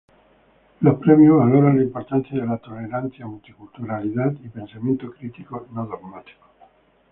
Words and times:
Los 0.79 0.95
premios 0.97 1.37
valoran 1.37 1.77
la 1.77 1.83
importancia 1.83 2.35
de 2.35 2.43
la 2.47 2.57
tolerancia, 2.57 3.27
multiculturalidad 3.27 4.31
y 4.43 4.49
pensamiento 4.49 5.11
crítico 5.11 5.67
no 5.73 5.85
dogmático. 5.85 6.43